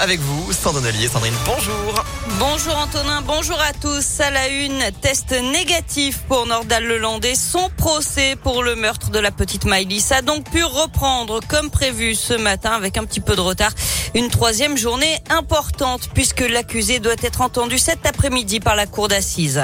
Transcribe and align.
avec 0.00 0.20
vous, 0.20 0.52
Sandrine 0.52 0.86
Ollier. 0.86 1.08
Sandrine, 1.08 1.34
bonjour. 1.44 2.04
Bonjour 2.38 2.76
Antonin, 2.76 3.22
bonjour 3.22 3.58
à 3.60 3.72
tous. 3.72 4.20
À 4.20 4.30
la 4.30 4.48
une, 4.48 4.80
test 5.00 5.32
négatif 5.32 6.18
pour 6.28 6.46
Nordal 6.46 6.84
Lelandais. 6.84 7.34
Son 7.34 7.68
procès 7.76 8.36
pour 8.36 8.62
le 8.62 8.76
meurtre 8.76 9.10
de 9.10 9.18
la 9.18 9.30
petite 9.30 9.64
Maïlis 9.64 10.06
a 10.10 10.22
donc 10.22 10.48
pu 10.50 10.62
reprendre 10.62 11.40
comme 11.48 11.70
prévu 11.70 12.14
ce 12.14 12.34
matin 12.34 12.70
avec 12.70 12.96
un 12.96 13.04
petit 13.04 13.20
peu 13.20 13.34
de 13.34 13.40
retard. 13.40 13.72
Une 14.14 14.28
troisième 14.28 14.76
journée 14.76 15.18
importante 15.30 16.10
puisque 16.14 16.40
l'accusé 16.48 17.00
doit 17.00 17.14
être 17.22 17.40
entendu 17.40 17.78
cet 17.78 18.06
après-midi 18.06 18.60
par 18.60 18.76
la 18.76 18.86
cour 18.86 19.08
d'assises. 19.08 19.62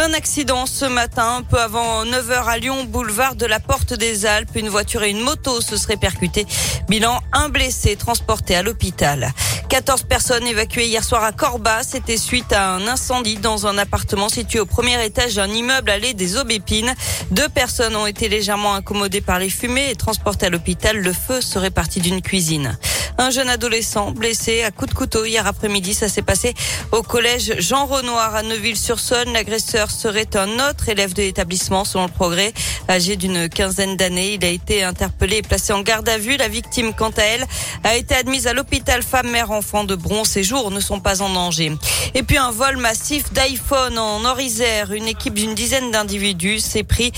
Un 0.00 0.12
accident 0.12 0.66
ce 0.66 0.84
matin, 0.84 1.38
un 1.38 1.42
peu 1.42 1.58
avant 1.58 2.04
9h 2.04 2.44
à 2.46 2.56
Lyon, 2.58 2.84
boulevard 2.84 3.34
de 3.34 3.46
la 3.46 3.58
Porte 3.58 3.94
des 3.94 4.26
Alpes. 4.26 4.54
Une 4.54 4.68
voiture 4.68 5.02
et 5.02 5.10
une 5.10 5.20
moto 5.20 5.60
se 5.60 5.76
seraient 5.76 5.96
percutées. 5.96 6.46
Bilan, 6.88 7.18
un 7.32 7.48
blessé 7.48 7.96
transporté 7.96 8.54
à 8.54 8.62
l'hôpital. 8.62 9.32
14 9.68 10.04
personnes 10.04 10.46
évacuées 10.46 10.86
hier 10.86 11.02
soir 11.02 11.24
à 11.24 11.32
Corba. 11.32 11.82
C'était 11.82 12.16
suite 12.16 12.52
à 12.52 12.74
un 12.74 12.86
incendie 12.86 13.38
dans 13.38 13.66
un 13.66 13.76
appartement 13.76 14.28
situé 14.28 14.60
au 14.60 14.66
premier 14.66 15.04
étage 15.04 15.34
d'un 15.34 15.48
immeuble 15.48 15.90
allé 15.90 16.14
des 16.14 16.36
Aubépines. 16.36 16.94
Deux 17.32 17.48
personnes 17.48 17.96
ont 17.96 18.06
été 18.06 18.28
légèrement 18.28 18.74
incommodées 18.74 19.20
par 19.20 19.40
les 19.40 19.50
fumées 19.50 19.90
et 19.90 19.96
transportées 19.96 20.46
à 20.46 20.50
l'hôpital. 20.50 20.96
Le 20.96 21.12
feu 21.12 21.40
serait 21.40 21.70
parti 21.70 22.00
d'une 22.00 22.22
cuisine. 22.22 22.78
Un 23.20 23.30
jeune 23.30 23.48
adolescent 23.48 24.12
blessé 24.12 24.62
à 24.62 24.70
coups 24.70 24.90
de 24.90 24.94
couteau 24.94 25.24
hier 25.24 25.44
après-midi. 25.44 25.92
Ça 25.92 26.08
s'est 26.08 26.22
passé 26.22 26.54
au 26.92 27.02
collège 27.02 27.56
Jean 27.58 27.84
Renoir 27.84 28.36
à 28.36 28.44
Neuville-sur-Saône. 28.44 29.32
L'agresseur 29.32 29.87
serait 29.90 30.36
un 30.36 30.68
autre 30.68 30.88
élève 30.88 31.12
de 31.14 31.22
l'établissement 31.22 31.84
selon 31.84 32.06
le 32.06 32.12
progrès. 32.12 32.52
Âgé 32.88 33.16
d'une 33.16 33.48
quinzaine 33.48 33.96
d'années, 33.96 34.34
il 34.34 34.44
a 34.44 34.48
été 34.48 34.82
interpellé 34.82 35.36
et 35.36 35.42
placé 35.42 35.72
en 35.72 35.82
garde 35.82 36.08
à 36.08 36.18
vue. 36.18 36.36
La 36.36 36.48
victime, 36.48 36.92
quant 36.94 37.10
à 37.10 37.22
elle, 37.22 37.46
a 37.84 37.96
été 37.96 38.14
admise 38.14 38.46
à 38.46 38.52
l'hôpital 38.52 39.02
femme 39.02 39.30
mère 39.30 39.50
enfant 39.50 39.84
de 39.84 39.94
Bron. 39.94 40.24
Ses 40.24 40.42
jours 40.42 40.70
ne 40.70 40.80
sont 40.80 41.00
pas 41.00 41.22
en 41.22 41.30
danger. 41.30 41.72
Et 42.14 42.22
puis 42.22 42.38
un 42.38 42.50
vol 42.50 42.76
massif 42.76 43.32
d'iPhone 43.32 43.98
en 43.98 44.24
Orisère. 44.24 44.92
Une 44.92 45.06
équipe 45.06 45.34
d'une 45.34 45.54
dizaine 45.54 45.90
d'individus 45.90 46.60
s'est 46.60 46.82
pris, 46.82 47.12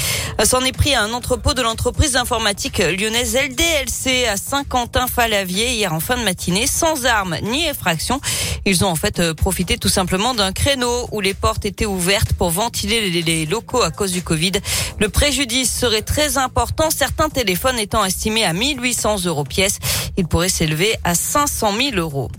s'en 0.44 0.60
est 0.60 0.72
pris 0.72 0.94
à 0.94 1.02
un 1.02 1.12
entrepôt 1.12 1.55
de 1.55 1.62
l'entreprise 1.62 2.16
informatique 2.16 2.78
lyonnaise 2.78 3.36
LDLC 3.36 4.27
à 4.27 4.36
Saint-Quentin-Falavier 4.36 5.72
hier 5.72 5.92
en 5.92 6.00
fin 6.00 6.16
de 6.16 6.22
matinée, 6.22 6.66
sans 6.66 7.06
armes 7.06 7.36
ni 7.42 7.66
effraction. 7.66 8.20
Ils 8.66 8.84
ont 8.84 8.88
en 8.88 8.96
fait 8.96 9.20
euh, 9.20 9.34
profité 9.34 9.78
tout 9.78 9.88
simplement 9.88 10.34
d'un 10.34 10.52
créneau 10.52 11.08
où 11.12 11.20
les 11.20 11.34
portes 11.34 11.64
étaient 11.64 11.86
ouvertes 11.86 12.32
pour 12.34 12.49
ventiler 12.50 13.22
les 13.22 13.46
locaux 13.46 13.82
à 13.82 13.90
cause 13.90 14.12
du 14.12 14.22
Covid. 14.22 14.52
Le 14.98 15.08
préjudice 15.08 15.72
serait 15.72 16.02
très 16.02 16.38
important, 16.38 16.90
certains 16.90 17.28
téléphones 17.28 17.78
étant 17.78 18.04
estimés 18.04 18.44
à 18.44 18.52
1800 18.52 19.24
euros 19.26 19.44
pièce. 19.44 19.78
Il 20.16 20.26
pourrait 20.26 20.48
s'élever 20.48 20.94
à 21.04 21.14
500 21.14 21.72
000 21.76 21.96
euros. 21.96 22.30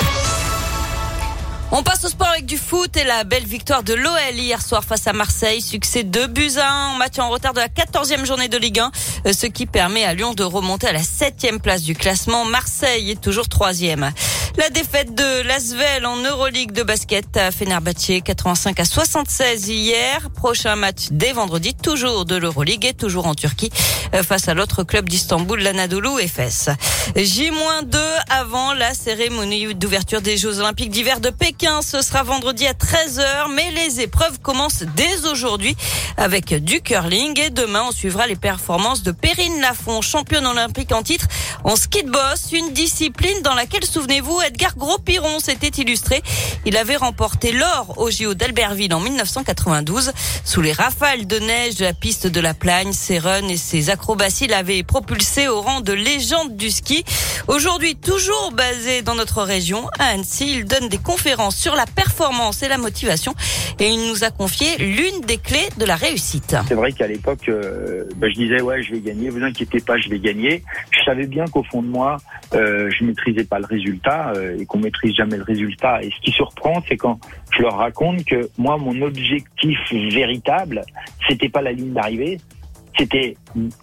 On 1.73 1.83
passe 1.83 2.03
au 2.03 2.09
sport 2.09 2.27
avec 2.27 2.45
du 2.45 2.57
foot 2.57 2.97
et 2.97 3.05
la 3.05 3.23
belle 3.23 3.45
victoire 3.45 3.81
de 3.81 3.93
l'OL 3.93 4.35
hier 4.35 4.61
soir 4.61 4.83
face 4.83 5.07
à 5.07 5.13
Marseille. 5.13 5.61
Succès 5.61 6.03
de 6.03 6.25
buts 6.25 6.57
à 6.57 6.69
1 6.69 6.97
match 6.97 7.17
en 7.17 7.29
retard 7.29 7.53
de 7.53 7.61
la 7.61 7.69
14e 7.69 8.25
journée 8.25 8.49
de 8.49 8.57
Ligue 8.57 8.79
1, 8.79 8.91
euh, 9.27 9.31
ce 9.31 9.47
qui 9.47 9.65
permet 9.65 10.03
à 10.03 10.13
Lyon 10.13 10.33
de 10.33 10.43
remonter 10.43 10.87
à 10.87 10.91
la 10.91 11.01
7e 11.01 11.59
place 11.59 11.83
du 11.83 11.95
classement. 11.95 12.43
Marseille 12.43 13.11
est 13.11 13.21
toujours 13.21 13.47
troisième. 13.47 14.11
La 14.57 14.69
défaite 14.69 15.16
de 15.16 15.47
Lasvel 15.47 16.05
en 16.05 16.17
Euroleague 16.17 16.73
de 16.73 16.83
basket 16.83 17.38
à 17.38 17.52
Fenerbahçe 17.52 18.21
85 18.23 18.80
à 18.81 18.85
76 18.85 19.69
hier. 19.69 20.30
Prochain 20.35 20.75
match 20.75 21.07
dès 21.11 21.31
vendredi, 21.31 21.73
toujours 21.73 22.25
de 22.25 22.35
l'Euroleague 22.35 22.85
et 22.85 22.94
toujours 22.94 23.27
en 23.27 23.33
Turquie 23.33 23.72
euh, 24.13 24.23
face 24.23 24.49
à 24.49 24.53
l'autre 24.53 24.83
club 24.83 25.07
d'Istanbul, 25.07 25.61
l'Anadolu 25.61 26.19
Efes. 26.19 26.69
J-2 27.16 27.97
avant 28.29 28.73
la 28.73 28.94
cérémonie 28.94 29.73
d'ouverture 29.73 30.22
des 30.22 30.38
Jeux 30.38 30.59
Olympiques 30.59 30.91
d'hiver 30.91 31.22
de 31.22 31.29
Pékin. 31.29 31.81
Ce 31.81 32.02
sera 32.02 32.23
vendredi 32.23 32.67
à 32.67 32.73
13h, 32.73 33.53
mais 33.55 33.72
les 33.72 34.02
épreuves 34.02 34.39
commencent 34.39 34.83
dès 34.95 35.27
aujourd'hui 35.27 35.75
avec 36.17 36.53
du 36.53 36.81
curling 36.81 37.39
et 37.39 37.49
demain 37.52 37.85
on 37.88 37.91
suivra 37.91 38.28
les 38.28 38.35
performances 38.35 39.01
de 39.01 39.12
Perrine 39.12 39.62
Lafont, 39.62 40.01
championne 40.01 40.45
olympique 40.45 40.91
en 40.91 41.03
titre 41.03 41.28
en 41.63 41.75
ski 41.75 42.03
de 42.03 42.12
boss, 42.12 42.51
une 42.51 42.73
discipline 42.73 43.41
dans 43.44 43.53
laquelle, 43.53 43.85
souvenez-vous, 43.85 44.41
Edgar 44.41 44.75
Gros-Piron 44.78 45.40
s'était 45.40 45.81
illustré. 45.81 46.22
Il 46.66 46.78
avait 46.78 46.96
remporté 46.96 47.52
l'or 47.52 47.96
au 47.97 48.09
JO 48.09 48.34
d'Albertville 48.34 48.94
en 48.94 49.00
1992. 49.00 50.12
Sous 50.44 50.62
les 50.62 50.74
rafales 50.74 51.28
de 51.28 51.40
neige 51.40 51.75
de 51.75 51.85
la 51.85 51.94
piste 51.94 52.28
de 52.28 52.40
la 52.40 52.53
Plagne, 52.53 52.94
ses 52.94 53.19
runs 53.19 53.47
et 53.47 53.57
ses 53.57 53.90
acrobaties 53.90 54.47
l'avaient 54.47 54.84
propulsé 54.84 55.47
au 55.47 55.62
rang 55.62 55.81
de 55.81 55.94
légende 55.94 56.56
du 56.56 56.69
ski. 56.69 57.03
Aujourd'hui, 57.47 57.96
toujours 57.96 58.51
basé 58.53 59.01
dans 59.01 59.16
notre 59.16 59.44
région, 59.44 59.88
à 60.00 60.07
Annecy, 60.13 60.53
il 60.57 60.66
donne 60.66 60.90
des 60.90 60.97
conférences 60.97 61.56
sur 61.56 61.75
la 61.75 61.85
performance 61.85 62.63
et 62.63 62.68
la 62.68 62.78
motivation 62.78 63.34
et 63.80 63.90
il 63.90 64.07
nous 64.09 64.24
a 64.24 64.30
confié 64.30 64.78
l'une 64.78 65.22
des 65.25 65.38
clés 65.38 65.69
de 65.78 65.85
la 65.85 65.96
réussite. 65.96 66.56
C'est 66.68 66.75
vrai 66.75 66.91
qu'à 66.91 67.07
l'époque, 67.07 67.50
euh, 67.50 68.03
bah, 68.18 68.28
je 68.30 68.35
disais 68.35 68.62
ouais, 68.62 68.84
je 68.84 68.91
vais 68.91 69.00
gagner, 69.00 69.30
vous 69.30 69.44
inquiétez 69.44 69.80
pas, 69.80 69.97
je 69.97 70.09
vais 70.09 70.19
gagner. 70.19 70.63
Je 70.91 71.03
savais 71.03 71.25
bien 71.25 71.46
qu'au 71.46 71.63
fond 71.63 71.81
de 71.81 71.88
moi, 71.88 72.18
euh, 72.53 72.90
je 72.91 73.03
maîtrisais 73.03 73.44
pas 73.44 73.59
le 73.59 73.66
résultat 73.66 74.31
euh, 74.36 74.58
et 74.59 74.66
qu'on 74.66 74.80
maîtrise 74.80 75.16
jamais 75.16 75.38
le 75.38 75.44
résultat. 75.44 76.02
Et 76.03 76.09
ce 76.09 76.22
qui 76.22 76.31
surprend, 76.31 76.81
c'est 76.88 76.97
quand 76.97 77.19
je 77.56 77.62
leur 77.62 77.78
raconte 77.78 78.24
que 78.25 78.50
moi, 78.58 78.78
mon 78.78 79.02
objectif 79.02 79.78
véritable, 79.92 80.84
c'était 81.28 81.50
pas 81.50 81.62
la 81.62 81.72
ligne 81.72 81.94
d'arrivée, 81.94 82.40
c'était 82.97 83.36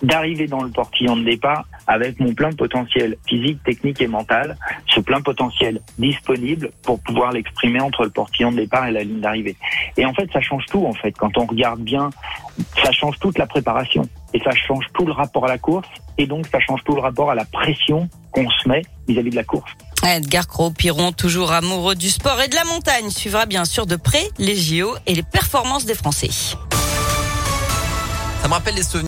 d'arriver 0.02 0.46
dans 0.46 0.62
le 0.62 0.70
portillon 0.70 1.16
de 1.16 1.24
départ 1.24 1.64
avec 1.86 2.20
mon 2.20 2.34
plein 2.34 2.52
potentiel 2.52 3.16
physique, 3.26 3.62
technique 3.64 4.00
et 4.02 4.06
mental, 4.06 4.56
ce 4.86 5.00
plein 5.00 5.20
potentiel 5.20 5.80
disponible 5.98 6.70
pour 6.82 7.00
pouvoir 7.02 7.32
l'exprimer 7.32 7.80
entre 7.80 8.04
le 8.04 8.10
portillon 8.10 8.52
de 8.52 8.56
départ 8.56 8.86
et 8.86 8.92
la 8.92 9.02
ligne 9.02 9.20
d'arrivée. 9.20 9.56
Et 9.96 10.04
en 10.04 10.12
fait, 10.12 10.30
ça 10.32 10.40
change 10.40 10.66
tout, 10.66 10.84
en 10.84 10.92
fait. 10.92 11.12
Quand 11.12 11.36
on 11.38 11.46
regarde 11.46 11.80
bien, 11.80 12.10
ça 12.84 12.92
change 12.92 13.18
toute 13.18 13.38
la 13.38 13.46
préparation. 13.46 14.02
Et 14.34 14.40
ça 14.40 14.50
change 14.50 14.84
tout 14.92 15.06
le 15.06 15.12
rapport 15.12 15.46
à 15.46 15.48
la 15.48 15.58
course. 15.58 15.88
Et 16.18 16.26
donc, 16.26 16.46
ça 16.46 16.60
change 16.60 16.84
tout 16.84 16.94
le 16.94 17.00
rapport 17.00 17.30
à 17.30 17.34
la 17.34 17.46
pression 17.46 18.08
qu'on 18.32 18.48
se 18.50 18.68
met 18.68 18.82
vis-à-vis 19.08 19.30
de 19.30 19.36
la 19.36 19.44
course. 19.44 19.72
Edgar 20.04 20.46
Cros-Piron, 20.46 21.12
toujours 21.12 21.52
amoureux 21.52 21.94
du 21.94 22.08
sport 22.08 22.40
et 22.40 22.48
de 22.48 22.54
la 22.54 22.64
montagne, 22.64 23.10
suivra 23.10 23.46
bien 23.46 23.64
sûr 23.64 23.86
de 23.86 23.96
près 23.96 24.30
les 24.38 24.56
JO 24.56 24.94
et 25.06 25.14
les 25.14 25.22
performances 25.22 25.84
des 25.84 25.94
Français. 25.94 26.30
Ça 28.42 28.48
me 28.48 28.52
rappelle 28.52 28.74
les 28.74 28.82
souvenirs. 28.82 28.96